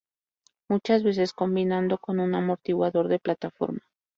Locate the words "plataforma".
3.19-3.81